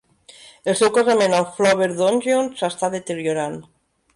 [0.71, 3.63] El seu casament amb Flower Dongeon s'està deteriorant.